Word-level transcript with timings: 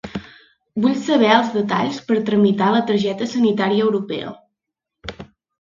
Vull 0.85 0.95
saber 1.01 1.27
els 1.33 1.51
detalls 1.57 1.99
per 2.09 2.17
tramitar 2.31 2.71
la 2.77 2.83
targeta 2.89 3.31
sanitaria 3.35 3.89
europea. 3.91 4.33